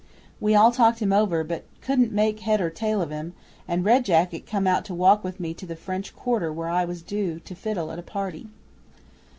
We 0.39 0.55
all 0.55 0.71
talked 0.71 0.97
him 0.97 1.13
over 1.13 1.43
but 1.43 1.63
couldn't 1.79 2.11
make 2.11 2.39
head 2.39 2.59
or 2.59 2.71
tail 2.71 3.03
of 3.03 3.11
him, 3.11 3.35
and 3.67 3.85
Red 3.85 4.03
Jacket 4.03 4.47
come 4.47 4.65
out 4.65 4.83
to 4.85 4.95
walk 4.95 5.23
with 5.23 5.39
me 5.39 5.53
to 5.53 5.67
the 5.67 5.75
French 5.75 6.15
quarter 6.15 6.51
where 6.51 6.69
I 6.69 6.85
was 6.85 7.03
due 7.03 7.39
to 7.41 7.53
fiddle 7.53 7.91
at 7.91 7.99
a 7.99 8.01
party. 8.01 8.47